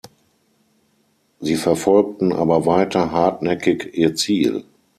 [1.41, 4.63] Sie verfolgten aber weiter hartnäckig ihr Ziel.